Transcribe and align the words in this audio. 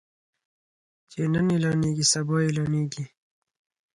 چې 1.11 1.19
نن 1.33 1.47
اعلانيږي 1.53 2.05
سبا 2.13 2.35
اعلانيږي. 2.45 3.03